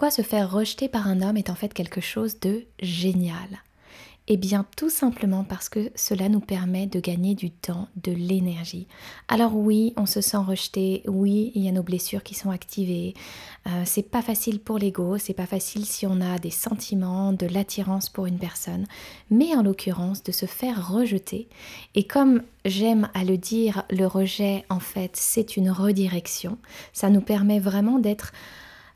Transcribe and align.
Pourquoi 0.00 0.16
se 0.16 0.22
faire 0.22 0.50
rejeter 0.50 0.88
par 0.88 1.08
un 1.08 1.20
homme 1.20 1.36
est 1.36 1.50
en 1.50 1.54
fait 1.54 1.74
quelque 1.74 2.00
chose 2.00 2.40
de 2.40 2.64
génial 2.80 3.60
eh 4.28 4.36
bien 4.36 4.64
tout 4.76 4.90
simplement 4.90 5.42
parce 5.42 5.68
que 5.68 5.90
cela 5.96 6.28
nous 6.28 6.40
permet 6.40 6.86
de 6.86 7.00
gagner 7.00 7.34
du 7.34 7.50
temps, 7.50 7.88
de 7.96 8.12
l'énergie. 8.12 8.86
Alors 9.26 9.56
oui, 9.56 9.92
on 9.96 10.06
se 10.06 10.20
sent 10.20 10.36
rejeté, 10.36 11.02
oui, 11.08 11.50
il 11.56 11.64
y 11.64 11.68
a 11.68 11.72
nos 11.72 11.82
blessures 11.82 12.22
qui 12.22 12.34
sont 12.34 12.50
activées. 12.50 13.14
Euh, 13.66 13.82
c'est 13.84 14.08
pas 14.08 14.22
facile 14.22 14.60
pour 14.60 14.78
l'ego, 14.78 15.18
c'est 15.18 15.34
pas 15.34 15.46
facile 15.46 15.84
si 15.84 16.06
on 16.06 16.20
a 16.20 16.38
des 16.38 16.50
sentiments, 16.50 17.32
de 17.32 17.46
l'attirance 17.46 18.08
pour 18.08 18.26
une 18.26 18.38
personne, 18.38 18.86
mais 19.30 19.56
en 19.56 19.62
l'occurrence 19.62 20.22
de 20.22 20.30
se 20.30 20.46
faire 20.46 20.92
rejeter. 20.92 21.48
Et 21.96 22.04
comme 22.04 22.42
j'aime 22.64 23.08
à 23.14 23.24
le 23.24 23.36
dire, 23.36 23.82
le 23.90 24.06
rejet 24.06 24.64
en 24.70 24.80
fait 24.80 25.10
c'est 25.14 25.56
une 25.56 25.70
redirection. 25.70 26.56
Ça 26.92 27.10
nous 27.10 27.20
permet 27.20 27.58
vraiment 27.58 27.98
d'être 27.98 28.32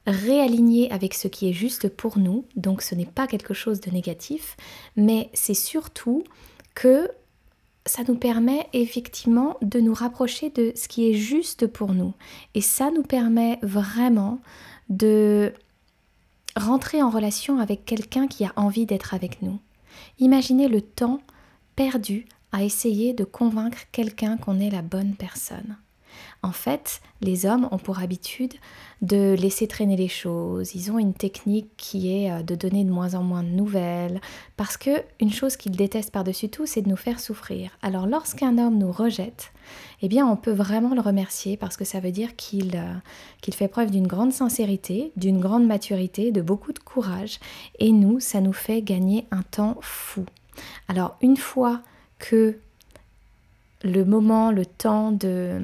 réaligner 0.07 0.91
avec 0.91 1.15
ce 1.15 1.29
qui 1.29 1.49
est 1.49 1.53
juste 1.53 1.89
pour 1.89 2.19
nous, 2.19 2.45
donc 2.57 2.83
ce 2.83 2.95
n'est 2.95 3.07
pas 3.07 3.27
quelque 3.27 3.55
chose 3.55 3.81
de 3.81 3.91
négatif, 3.91 4.57
mais 4.97 5.31
c'est 5.33 5.55
surtout 5.55 6.25
que 6.75 7.09
ça 7.87 8.03
nous 8.09 8.17
permet 8.17 8.67
effectivement 8.73 9.57
de 9.63 9.81
nous 9.81 9.95
rapprocher 9.95 10.51
de 10.51 10.73
ce 10.75 10.89
qui 10.89 11.11
est 11.11 11.15
juste 11.15 11.67
pour 11.67 11.93
nous. 11.93 12.15
Et 12.55 12.61
ça 12.61 12.91
nous 12.91 13.03
permet 13.03 13.59
vraiment 13.63 14.41
de 14.89 15.53
rentrer 16.57 17.03
en 17.03 17.11
relation 17.11 17.59
avec 17.59 17.85
quelqu'un 17.85 18.27
qui 18.27 18.45
a 18.45 18.53
envie 18.57 18.87
d'être 18.87 19.13
avec 19.13 19.43
nous. 19.43 19.59
Imaginez 20.19 20.69
le 20.69 20.81
temps 20.81 21.21
perdu 21.77 22.27
à 22.53 22.63
essayer 22.63 23.13
de 23.13 23.25
convaincre 23.25 23.79
quelqu'un 23.93 24.37
qu'on 24.37 24.61
est 24.61 24.71
la 24.71 24.83
bonne 24.83 25.15
personne. 25.15 25.77
En 26.43 26.53
fait, 26.53 27.01
les 27.21 27.47
hommes 27.47 27.69
ont 27.71 27.79
pour 27.79 28.01
habitude 28.01 28.55
de 29.03 29.35
laisser 29.35 29.67
traîner 29.67 29.97
les 29.97 30.09
choses. 30.09 30.75
Ils 30.75 30.91
ont 30.91 30.99
une 30.99 31.15
technique 31.15 31.69
qui 31.77 32.15
est 32.15 32.31
euh, 32.31 32.43
de 32.43 32.55
donner 32.55 32.85
de 32.85 32.91
moins 32.91 33.15
en 33.15 33.23
moins 33.23 33.43
de 33.43 33.49
nouvelles. 33.49 34.21
Parce 34.57 34.77
que 34.77 34.91
une 35.21 35.33
chose 35.33 35.57
qu'ils 35.57 35.77
détestent 35.77 36.11
par-dessus 36.11 36.49
tout, 36.49 36.67
c'est 36.67 36.83
de 36.83 36.89
nous 36.89 36.97
faire 36.97 37.21
souffrir. 37.21 37.71
Alors 37.83 38.07
lorsqu'un 38.07 38.59
homme 38.59 38.79
nous 38.79 38.93
rejette, 38.93 39.53
eh 40.03 40.09
bien 40.09 40.27
on 40.27 40.37
peut 40.37 40.53
vraiment 40.53 40.95
le 40.95 41.01
remercier 41.01 41.57
parce 41.57 41.77
que 41.77 41.85
ça 41.85 42.01
veut 42.01 42.13
dire 42.13 42.37
qu'il 42.37 42.77
euh, 42.77 42.95
qu'il 43.41 43.55
fait 43.55 43.69
preuve 43.69 43.91
d'une 43.91 44.07
grande 44.07 44.33
sincérité, 44.33 45.13
d'une 45.17 45.41
grande 45.41 45.67
maturité, 45.67 46.33
de 46.33 46.43
beaucoup 46.43 46.73
de 46.73 46.79
courage. 46.79 47.39
Et 47.79 47.93
nous, 47.93 48.21
ça 48.21 48.41
nous 48.41 48.53
fait 48.53 48.83
gagner 48.83 49.27
un 49.31 49.43
temps 49.43 49.77
fou. 49.81 50.25
Alors 50.89 51.17
une 51.21 51.37
fois 51.37 51.81
que 52.19 52.59
le 53.83 54.05
moment, 54.05 54.51
le 54.51 54.65
temps 54.65 55.13
de 55.13 55.61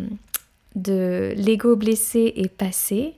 de 0.75 1.35
l'ego 1.37 1.77
blessé 1.77 2.33
est 2.37 2.49
passé, 2.49 3.17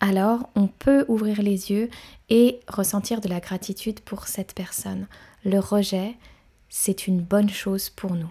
alors 0.00 0.50
on 0.56 0.66
peut 0.66 1.04
ouvrir 1.08 1.42
les 1.42 1.70
yeux 1.70 1.88
et 2.28 2.60
ressentir 2.68 3.20
de 3.20 3.28
la 3.28 3.40
gratitude 3.40 4.00
pour 4.00 4.26
cette 4.26 4.54
personne. 4.54 5.06
Le 5.44 5.58
rejet, 5.58 6.16
c'est 6.68 7.06
une 7.06 7.20
bonne 7.20 7.50
chose 7.50 7.90
pour 7.90 8.14
nous. 8.14 8.30